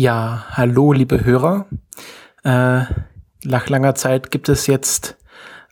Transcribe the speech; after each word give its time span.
Ja, 0.00 0.44
hallo, 0.52 0.92
liebe 0.92 1.24
Hörer. 1.24 1.66
Äh, 2.44 2.82
nach 3.42 3.68
langer 3.68 3.96
Zeit 3.96 4.30
gibt 4.30 4.48
es 4.48 4.68
jetzt 4.68 5.16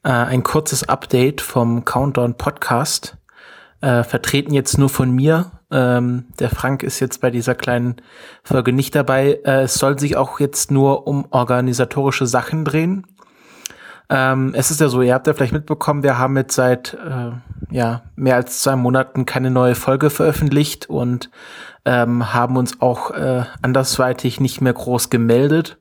äh, 0.02 0.08
ein 0.08 0.42
kurzes 0.42 0.88
Update 0.88 1.40
vom 1.40 1.84
Countdown 1.84 2.36
Podcast. 2.36 3.18
Äh, 3.80 4.02
vertreten 4.02 4.52
jetzt 4.52 4.78
nur 4.78 4.88
von 4.88 5.12
mir. 5.12 5.52
Ähm, 5.70 6.24
der 6.40 6.50
Frank 6.50 6.82
ist 6.82 6.98
jetzt 6.98 7.20
bei 7.20 7.30
dieser 7.30 7.54
kleinen 7.54 8.02
Folge 8.42 8.72
nicht 8.72 8.96
dabei. 8.96 9.38
Äh, 9.44 9.62
es 9.62 9.74
soll 9.74 9.96
sich 9.96 10.16
auch 10.16 10.40
jetzt 10.40 10.72
nur 10.72 11.06
um 11.06 11.26
organisatorische 11.30 12.26
Sachen 12.26 12.64
drehen. 12.64 13.06
Ähm, 14.08 14.52
es 14.54 14.70
ist 14.70 14.80
ja 14.80 14.88
so, 14.88 15.02
ihr 15.02 15.14
habt 15.14 15.26
ja 15.26 15.34
vielleicht 15.34 15.52
mitbekommen, 15.52 16.02
wir 16.02 16.18
haben 16.18 16.36
jetzt 16.36 16.54
seit 16.54 16.94
äh, 16.94 17.32
ja, 17.70 18.02
mehr 18.14 18.36
als 18.36 18.62
zwei 18.62 18.76
Monaten 18.76 19.26
keine 19.26 19.50
neue 19.50 19.74
Folge 19.74 20.10
veröffentlicht 20.10 20.88
und 20.88 21.30
ähm, 21.84 22.32
haben 22.32 22.56
uns 22.56 22.80
auch 22.80 23.10
äh, 23.10 23.44
andersweitig 23.62 24.40
nicht 24.40 24.60
mehr 24.60 24.72
groß 24.72 25.10
gemeldet. 25.10 25.78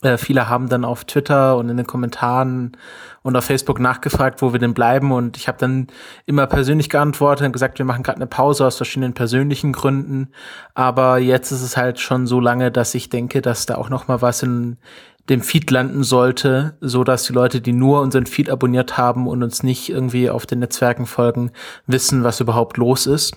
Äh, 0.00 0.16
viele 0.16 0.48
haben 0.48 0.68
dann 0.68 0.84
auf 0.84 1.04
Twitter 1.04 1.56
und 1.56 1.68
in 1.68 1.76
den 1.76 1.86
Kommentaren 1.86 2.76
und 3.22 3.36
auf 3.36 3.44
Facebook 3.44 3.80
nachgefragt, 3.80 4.42
wo 4.42 4.52
wir 4.52 4.60
denn 4.60 4.74
bleiben. 4.74 5.10
Und 5.10 5.36
ich 5.36 5.48
habe 5.48 5.58
dann 5.58 5.88
immer 6.24 6.46
persönlich 6.46 6.88
geantwortet 6.88 7.46
und 7.46 7.52
gesagt, 7.52 7.78
wir 7.78 7.84
machen 7.84 8.04
gerade 8.04 8.16
eine 8.16 8.28
Pause 8.28 8.64
aus 8.66 8.76
verschiedenen 8.76 9.14
persönlichen 9.14 9.72
Gründen. 9.72 10.28
Aber 10.74 11.18
jetzt 11.18 11.50
ist 11.50 11.62
es 11.62 11.76
halt 11.76 11.98
schon 11.98 12.26
so 12.26 12.38
lange, 12.38 12.70
dass 12.70 12.94
ich 12.94 13.08
denke, 13.08 13.42
dass 13.42 13.66
da 13.66 13.74
auch 13.74 13.88
noch 13.90 14.06
mal 14.06 14.22
was 14.22 14.42
in 14.42 14.78
dem 15.28 15.42
Feed 15.42 15.70
landen 15.70 16.04
sollte, 16.04 16.76
so 16.80 17.04
dass 17.04 17.24
die 17.24 17.32
Leute, 17.32 17.60
die 17.60 17.72
nur 17.72 18.00
unseren 18.00 18.26
Feed 18.26 18.50
abonniert 18.50 18.96
haben 18.96 19.26
und 19.26 19.42
uns 19.42 19.62
nicht 19.62 19.88
irgendwie 19.88 20.30
auf 20.30 20.46
den 20.46 20.60
Netzwerken 20.60 21.06
folgen, 21.06 21.50
wissen, 21.86 22.24
was 22.24 22.40
überhaupt 22.40 22.76
los 22.76 23.06
ist. 23.06 23.36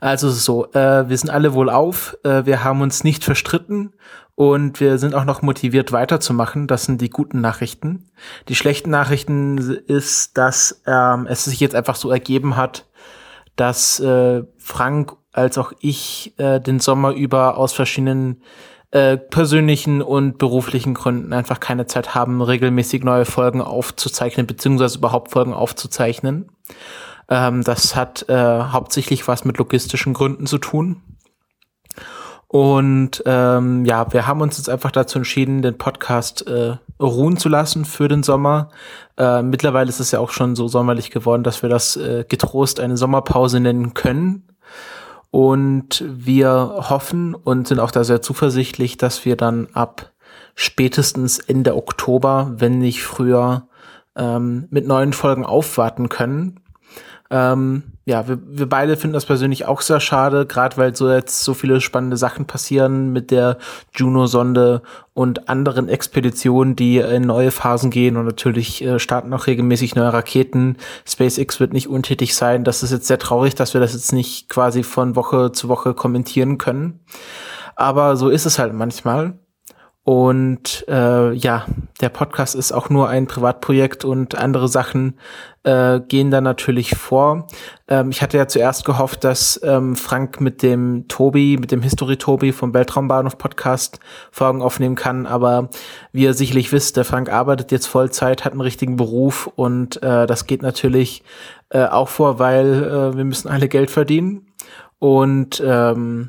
Also 0.00 0.30
so, 0.30 0.70
äh, 0.72 1.08
wir 1.08 1.16
sind 1.16 1.30
alle 1.30 1.54
wohl 1.54 1.70
auf, 1.70 2.16
äh, 2.22 2.44
wir 2.44 2.62
haben 2.64 2.82
uns 2.82 3.02
nicht 3.02 3.24
verstritten 3.24 3.94
und 4.34 4.80
wir 4.80 4.98
sind 4.98 5.14
auch 5.14 5.24
noch 5.24 5.42
motiviert 5.42 5.92
weiterzumachen. 5.92 6.66
Das 6.66 6.84
sind 6.84 7.00
die 7.00 7.10
guten 7.10 7.40
Nachrichten. 7.40 8.10
Die 8.48 8.56
schlechten 8.56 8.90
Nachrichten 8.90 9.58
ist, 9.58 10.36
dass 10.36 10.82
ähm, 10.86 11.26
es 11.28 11.44
sich 11.44 11.60
jetzt 11.60 11.74
einfach 11.74 11.94
so 11.94 12.10
ergeben 12.10 12.56
hat, 12.56 12.86
dass 13.56 14.00
äh, 14.00 14.42
Frank 14.58 15.14
als 15.32 15.58
auch 15.58 15.72
ich 15.80 16.34
äh, 16.38 16.60
den 16.60 16.80
Sommer 16.80 17.12
über 17.12 17.56
aus 17.56 17.72
verschiedenen 17.72 18.42
äh, 18.94 19.16
persönlichen 19.16 20.02
und 20.02 20.38
beruflichen 20.38 20.94
Gründen 20.94 21.32
einfach 21.32 21.58
keine 21.58 21.86
Zeit 21.86 22.14
haben, 22.14 22.40
regelmäßig 22.40 23.02
neue 23.02 23.24
Folgen 23.24 23.60
aufzuzeichnen, 23.60 24.46
beziehungsweise 24.46 24.98
überhaupt 24.98 25.32
Folgen 25.32 25.52
aufzuzeichnen. 25.52 26.48
Ähm, 27.28 27.64
das 27.64 27.96
hat 27.96 28.28
äh, 28.28 28.34
hauptsächlich 28.36 29.26
was 29.26 29.44
mit 29.44 29.58
logistischen 29.58 30.14
Gründen 30.14 30.46
zu 30.46 30.58
tun. 30.58 31.02
Und 32.46 33.20
ähm, 33.26 33.84
ja, 33.84 34.12
wir 34.12 34.28
haben 34.28 34.40
uns 34.40 34.58
jetzt 34.58 34.68
einfach 34.68 34.92
dazu 34.92 35.18
entschieden, 35.18 35.62
den 35.62 35.76
Podcast 35.76 36.46
äh, 36.46 36.76
ruhen 37.02 37.36
zu 37.36 37.48
lassen 37.48 37.84
für 37.84 38.06
den 38.06 38.22
Sommer. 38.22 38.68
Äh, 39.18 39.42
mittlerweile 39.42 39.88
ist 39.88 39.98
es 39.98 40.12
ja 40.12 40.20
auch 40.20 40.30
schon 40.30 40.54
so 40.54 40.68
sommerlich 40.68 41.10
geworden, 41.10 41.42
dass 41.42 41.62
wir 41.62 41.68
das 41.68 41.96
äh, 41.96 42.24
getrost 42.28 42.78
eine 42.78 42.96
Sommerpause 42.96 43.58
nennen 43.58 43.94
können. 43.94 44.53
Und 45.34 46.04
wir 46.06 46.86
hoffen 46.88 47.34
und 47.34 47.66
sind 47.66 47.80
auch 47.80 47.90
da 47.90 48.04
sehr 48.04 48.22
zuversichtlich, 48.22 48.98
dass 48.98 49.24
wir 49.24 49.34
dann 49.34 49.66
ab 49.72 50.12
spätestens 50.54 51.40
Ende 51.40 51.74
Oktober, 51.74 52.52
wenn 52.58 52.78
nicht 52.78 53.02
früher, 53.02 53.66
ähm, 54.14 54.68
mit 54.70 54.86
neuen 54.86 55.12
Folgen 55.12 55.44
aufwarten 55.44 56.08
können. 56.08 56.60
Ähm, 57.32 57.82
ja, 58.06 58.28
wir, 58.28 58.38
wir 58.44 58.68
beide 58.68 58.96
finden 58.96 59.14
das 59.14 59.24
persönlich 59.24 59.64
auch 59.64 59.80
sehr 59.80 59.98
schade, 59.98 60.44
gerade 60.44 60.76
weil 60.76 60.94
so 60.94 61.10
jetzt 61.10 61.42
so 61.42 61.54
viele 61.54 61.80
spannende 61.80 62.18
Sachen 62.18 62.46
passieren 62.46 63.12
mit 63.12 63.30
der 63.30 63.56
Juno-Sonde 63.94 64.82
und 65.14 65.48
anderen 65.48 65.88
Expeditionen, 65.88 66.76
die 66.76 66.98
in 66.98 67.22
neue 67.22 67.50
Phasen 67.50 67.90
gehen 67.90 68.18
und 68.18 68.26
natürlich 68.26 68.84
äh, 68.84 68.98
starten 68.98 69.32
auch 69.32 69.46
regelmäßig 69.46 69.94
neue 69.94 70.12
Raketen. 70.12 70.76
SpaceX 71.08 71.60
wird 71.60 71.72
nicht 71.72 71.88
untätig 71.88 72.34
sein. 72.34 72.62
Das 72.62 72.82
ist 72.82 72.90
jetzt 72.90 73.06
sehr 73.06 73.18
traurig, 73.18 73.54
dass 73.54 73.72
wir 73.72 73.80
das 73.80 73.94
jetzt 73.94 74.12
nicht 74.12 74.50
quasi 74.50 74.82
von 74.82 75.16
Woche 75.16 75.52
zu 75.52 75.68
Woche 75.68 75.94
kommentieren 75.94 76.58
können. 76.58 77.00
Aber 77.74 78.16
so 78.16 78.28
ist 78.28 78.44
es 78.44 78.58
halt 78.58 78.74
manchmal. 78.74 79.38
Und 80.04 80.84
äh, 80.86 81.32
ja, 81.32 81.64
der 82.02 82.10
Podcast 82.10 82.54
ist 82.54 82.72
auch 82.72 82.90
nur 82.90 83.08
ein 83.08 83.26
Privatprojekt 83.26 84.04
und 84.04 84.36
andere 84.36 84.68
Sachen 84.68 85.18
äh, 85.62 85.98
gehen 86.00 86.30
da 86.30 86.42
natürlich 86.42 86.90
vor. 86.90 87.46
Ähm, 87.88 88.10
ich 88.10 88.20
hatte 88.20 88.36
ja 88.36 88.46
zuerst 88.46 88.84
gehofft, 88.84 89.24
dass 89.24 89.58
ähm, 89.64 89.96
Frank 89.96 90.42
mit 90.42 90.62
dem 90.62 91.08
Tobi, 91.08 91.56
mit 91.58 91.72
dem 91.72 91.80
History 91.80 92.18
Tobi 92.18 92.52
vom 92.52 92.74
Weltraumbahnhof 92.74 93.38
Podcast 93.38 93.98
Folgen 94.30 94.60
aufnehmen 94.60 94.94
kann, 94.94 95.24
aber 95.24 95.70
wie 96.12 96.24
ihr 96.24 96.34
sicherlich 96.34 96.70
wisst, 96.70 96.98
der 96.98 97.06
Frank 97.06 97.32
arbeitet 97.32 97.72
jetzt 97.72 97.86
Vollzeit, 97.86 98.44
hat 98.44 98.52
einen 98.52 98.60
richtigen 98.60 98.96
Beruf 98.96 99.50
und 99.56 100.02
äh, 100.02 100.26
das 100.26 100.46
geht 100.46 100.60
natürlich 100.60 101.22
äh, 101.70 101.86
auch 101.86 102.10
vor, 102.10 102.38
weil 102.38 102.84
äh, 102.84 103.16
wir 103.16 103.24
müssen 103.24 103.48
alle 103.48 103.68
Geld 103.68 103.90
verdienen 103.90 104.48
und 104.98 105.62
ähm, 105.64 106.28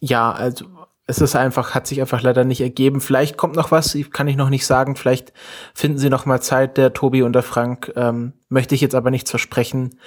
ja, 0.00 0.30
also 0.30 0.66
es 1.08 1.22
ist 1.22 1.34
einfach, 1.34 1.74
hat 1.74 1.86
sich 1.86 2.02
einfach 2.02 2.20
leider 2.20 2.44
nicht 2.44 2.60
ergeben. 2.60 3.00
Vielleicht 3.00 3.38
kommt 3.38 3.56
noch 3.56 3.70
was, 3.70 3.96
kann 4.12 4.28
ich 4.28 4.36
noch 4.36 4.50
nicht 4.50 4.66
sagen. 4.66 4.94
Vielleicht 4.94 5.32
finden 5.74 5.96
sie 5.96 6.10
noch 6.10 6.26
mal 6.26 6.40
Zeit, 6.42 6.76
der 6.76 6.92
Tobi 6.92 7.22
und 7.22 7.32
der 7.32 7.42
Frank. 7.42 7.90
Ähm, 7.96 8.34
möchte 8.50 8.74
ich 8.74 8.82
jetzt 8.82 8.94
aber 8.94 9.10
nichts 9.10 9.30
versprechen. 9.30 9.98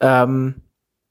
Ähm, 0.00 0.62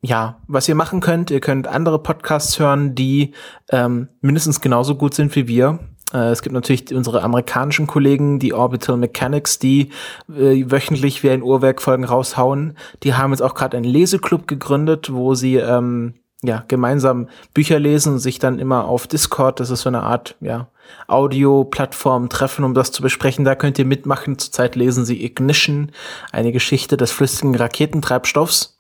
ja, 0.02 0.42
was 0.48 0.68
ihr 0.68 0.74
machen 0.74 1.00
könnt, 1.00 1.30
ihr 1.30 1.42
könnt 1.42 1.68
andere 1.68 2.02
Podcasts 2.02 2.60
hören, 2.60 2.96
die 2.96 3.34
ähm, 3.70 4.10
mindestens 4.20 4.62
genauso 4.62 4.96
gut 4.96 5.14
sind 5.14 5.36
wie 5.36 5.48
wir. 5.48 5.78
Äh, 6.12 6.30
es 6.30 6.42
gibt 6.42 6.54
natürlich 6.54 6.92
unsere 6.96 7.22
amerikanischen 7.22 7.86
Kollegen, 7.86 8.40
die 8.40 8.54
Orbital 8.54 8.98
Mechanics, 8.98 9.60
die 9.60 9.92
äh, 10.28 10.66
wöchentlich 10.72 11.22
wie 11.22 11.30
ein 11.30 11.44
Uhrwerk 11.44 11.84
Folgen 11.84 12.04
raushauen. 12.04 12.76
Die 13.04 13.14
haben 13.14 13.30
jetzt 13.30 13.42
auch 13.42 13.54
gerade 13.54 13.78
einen 13.78 13.86
Leseclub 13.86 14.48
gegründet, 14.48 15.14
wo 15.14 15.36
sie 15.36 15.58
ähm, 15.58 16.16
ja, 16.44 16.64
gemeinsam 16.68 17.28
Bücher 17.54 17.80
lesen 17.80 18.14
und 18.14 18.20
sich 18.20 18.40
dann 18.40 18.60
immer 18.60 18.86
auf 18.86 19.08
Discord, 19.08 19.60
das 19.60 19.70
ist 19.70 19.82
so 19.82 19.90
eine 19.90 20.04
Art, 20.04 20.36
ja, 20.42 20.68
Audio-Plattform 21.08 22.30
treffen, 22.30 22.64
um 22.64 22.74
das 22.74 22.92
zu 22.92 23.02
besprechen. 23.02 23.46
Da 23.46 23.56
könnt 23.56 23.80
ihr 23.80 23.86
mitmachen. 23.86 24.38
Zurzeit 24.38 24.76
lesen 24.76 25.06
sie 25.06 25.24
Ignition, 25.24 25.92
eine 26.32 26.52
Geschichte 26.52 26.98
des 26.98 27.12
flüssigen 27.12 27.56
Raketentreibstoffs. 27.56 28.78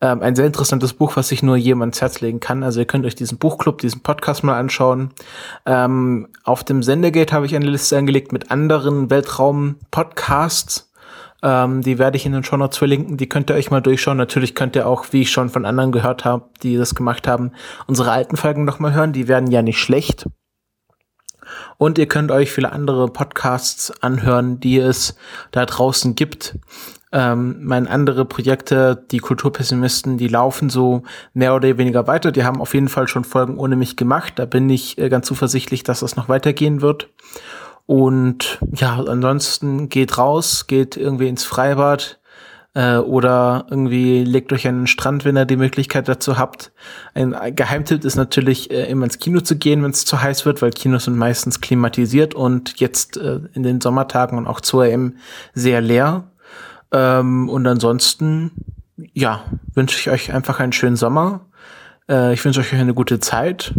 Ähm, 0.00 0.22
ein 0.22 0.36
sehr 0.36 0.46
interessantes 0.46 0.92
Buch, 0.92 1.16
was 1.16 1.28
sich 1.28 1.42
nur 1.42 1.56
jemand 1.56 1.94
ins 1.94 2.00
Herz 2.00 2.20
legen 2.20 2.38
kann. 2.38 2.62
Also 2.62 2.80
ihr 2.80 2.86
könnt 2.86 3.04
euch 3.04 3.16
diesen 3.16 3.38
Buchclub, 3.38 3.78
diesen 3.78 4.00
Podcast 4.02 4.44
mal 4.44 4.58
anschauen. 4.58 5.10
Ähm, 5.66 6.28
auf 6.44 6.62
dem 6.62 6.82
Sendegate 6.82 7.32
habe 7.34 7.46
ich 7.46 7.56
eine 7.56 7.66
Liste 7.66 7.98
angelegt 7.98 8.32
mit 8.32 8.50
anderen 8.50 9.10
Weltraum-Podcasts 9.10 10.87
ähm, 11.42 11.82
die 11.82 11.98
werde 11.98 12.16
ich 12.16 12.26
in 12.26 12.32
den 12.32 12.44
Show 12.44 12.56
Notes 12.56 12.78
verlinken. 12.78 13.16
Die 13.16 13.28
könnt 13.28 13.50
ihr 13.50 13.56
euch 13.56 13.70
mal 13.70 13.80
durchschauen. 13.80 14.16
Natürlich 14.16 14.54
könnt 14.54 14.76
ihr 14.76 14.86
auch, 14.86 15.06
wie 15.12 15.22
ich 15.22 15.30
schon 15.30 15.48
von 15.48 15.64
anderen 15.64 15.92
gehört 15.92 16.24
habe, 16.24 16.46
die 16.62 16.76
das 16.76 16.94
gemacht 16.94 17.28
haben, 17.28 17.52
unsere 17.86 18.10
alten 18.10 18.36
Folgen 18.36 18.64
nochmal 18.64 18.94
hören. 18.94 19.12
Die 19.12 19.28
werden 19.28 19.50
ja 19.50 19.62
nicht 19.62 19.78
schlecht. 19.78 20.26
Und 21.78 21.98
ihr 21.98 22.06
könnt 22.06 22.30
euch 22.30 22.50
viele 22.50 22.72
andere 22.72 23.08
Podcasts 23.08 23.92
anhören, 24.02 24.60
die 24.60 24.78
es 24.78 25.16
da 25.52 25.64
draußen 25.64 26.14
gibt. 26.14 26.58
Ähm, 27.10 27.64
meine 27.64 27.88
andere 27.88 28.26
Projekte, 28.26 29.02
die 29.10 29.18
Kulturpessimisten, 29.18 30.18
die 30.18 30.28
laufen 30.28 30.68
so 30.68 31.04
mehr 31.32 31.54
oder 31.54 31.78
weniger 31.78 32.06
weiter. 32.06 32.32
Die 32.32 32.44
haben 32.44 32.60
auf 32.60 32.74
jeden 32.74 32.88
Fall 32.88 33.08
schon 33.08 33.24
Folgen 33.24 33.56
ohne 33.56 33.76
mich 33.76 33.96
gemacht. 33.96 34.34
Da 34.36 34.44
bin 34.44 34.68
ich 34.68 34.98
äh, 34.98 35.08
ganz 35.08 35.26
zuversichtlich, 35.26 35.84
dass 35.84 36.00
das 36.00 36.16
noch 36.16 36.28
weitergehen 36.28 36.82
wird. 36.82 37.08
Und 37.88 38.58
ja, 38.74 39.02
ansonsten 39.02 39.88
geht 39.88 40.18
raus, 40.18 40.66
geht 40.66 40.98
irgendwie 40.98 41.26
ins 41.26 41.44
Freibad 41.44 42.18
äh, 42.74 42.98
oder 42.98 43.64
irgendwie 43.70 44.24
legt 44.24 44.52
euch 44.52 44.68
an 44.68 44.80
den 44.80 44.86
Strand, 44.86 45.24
wenn 45.24 45.38
ihr 45.38 45.46
die 45.46 45.56
Möglichkeit 45.56 46.06
dazu 46.06 46.36
habt. 46.36 46.70
Ein 47.14 47.34
Geheimtipp 47.56 48.04
ist 48.04 48.16
natürlich, 48.16 48.70
äh, 48.70 48.90
immer 48.90 49.04
ins 49.04 49.18
Kino 49.18 49.40
zu 49.40 49.56
gehen, 49.56 49.82
wenn 49.82 49.92
es 49.92 50.04
zu 50.04 50.20
heiß 50.20 50.44
wird, 50.44 50.60
weil 50.60 50.70
Kinos 50.70 51.04
sind 51.04 51.16
meistens 51.16 51.62
klimatisiert 51.62 52.34
und 52.34 52.78
jetzt 52.78 53.16
äh, 53.16 53.40
in 53.54 53.62
den 53.62 53.80
Sommertagen 53.80 54.36
und 54.36 54.46
auch 54.46 54.60
zur 54.60 54.84
EM 54.84 55.16
sehr 55.54 55.80
leer. 55.80 56.24
Ähm, 56.92 57.48
und 57.48 57.66
ansonsten, 57.66 58.50
ja, 59.14 59.44
wünsche 59.72 59.98
ich 59.98 60.10
euch 60.10 60.34
einfach 60.34 60.60
einen 60.60 60.72
schönen 60.72 60.96
Sommer. 60.96 61.40
Äh, 62.06 62.34
ich 62.34 62.44
wünsche 62.44 62.60
euch 62.60 62.74
eine 62.74 62.92
gute 62.92 63.18
Zeit 63.18 63.72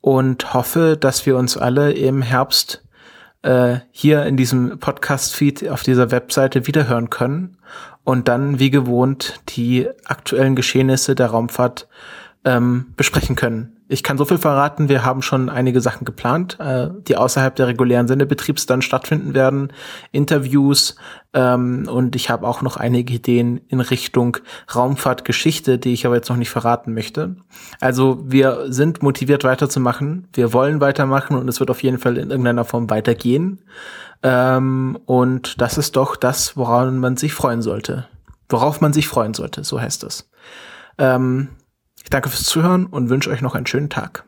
und 0.00 0.54
hoffe, 0.54 0.96
dass 0.98 1.26
wir 1.26 1.36
uns 1.36 1.58
alle 1.58 1.92
im 1.92 2.22
Herbst 2.22 2.80
äh, 3.44 3.80
hier 3.92 4.24
in 4.24 4.36
diesem 4.36 4.78
Podcast-Feed 4.78 5.68
auf 5.68 5.82
dieser 5.82 6.10
Webseite 6.10 6.66
wiederhören 6.66 7.10
können 7.10 7.58
und 8.02 8.26
dann 8.28 8.58
wie 8.58 8.70
gewohnt 8.70 9.40
die 9.50 9.86
aktuellen 10.04 10.56
Geschehnisse 10.56 11.14
der 11.14 11.26
Raumfahrt 11.26 11.86
ähm, 12.44 12.86
besprechen 12.96 13.36
können. 13.36 13.73
Ich 13.86 14.02
kann 14.02 14.16
so 14.16 14.24
viel 14.24 14.38
verraten, 14.38 14.88
wir 14.88 15.04
haben 15.04 15.20
schon 15.20 15.50
einige 15.50 15.80
Sachen 15.80 16.04
geplant, 16.04 16.58
äh, 16.58 16.88
die 17.06 17.16
außerhalb 17.16 17.54
der 17.54 17.66
regulären 17.66 18.08
Sendebetriebs 18.08 18.66
dann 18.66 18.82
stattfinden 18.82 19.34
werden, 19.34 19.72
Interviews 20.10 20.96
ähm, 21.34 21.86
und 21.88 22.16
ich 22.16 22.30
habe 22.30 22.46
auch 22.46 22.62
noch 22.62 22.76
einige 22.76 23.12
Ideen 23.12 23.60
in 23.68 23.80
Richtung 23.80 24.38
Raumfahrtgeschichte, 24.74 25.78
die 25.78 25.92
ich 25.92 26.06
aber 26.06 26.14
jetzt 26.16 26.30
noch 26.30 26.36
nicht 26.36 26.50
verraten 26.50 26.94
möchte. 26.94 27.36
Also 27.80 28.22
wir 28.24 28.72
sind 28.72 29.02
motiviert 29.02 29.44
weiterzumachen, 29.44 30.28
wir 30.32 30.52
wollen 30.52 30.80
weitermachen 30.80 31.36
und 31.36 31.48
es 31.48 31.60
wird 31.60 31.70
auf 31.70 31.82
jeden 31.82 31.98
Fall 31.98 32.16
in 32.16 32.30
irgendeiner 32.30 32.64
Form 32.64 32.88
weitergehen. 32.88 33.60
Ähm, 34.22 34.98
und 35.04 35.60
das 35.60 35.76
ist 35.76 35.96
doch 35.96 36.16
das, 36.16 36.56
woran 36.56 36.98
man 36.98 37.18
sich 37.18 37.34
freuen 37.34 37.60
sollte. 37.60 38.08
Worauf 38.48 38.80
man 38.80 38.92
sich 38.92 39.08
freuen 39.08 39.34
sollte, 39.34 39.64
so 39.64 39.80
heißt 39.80 40.04
es. 40.04 40.30
Ähm, 40.96 41.48
ich 42.04 42.10
danke 42.10 42.28
fürs 42.28 42.44
Zuhören 42.44 42.84
und 42.86 43.08
wünsche 43.08 43.30
euch 43.30 43.40
noch 43.40 43.54
einen 43.54 43.66
schönen 43.66 43.88
Tag. 43.88 44.24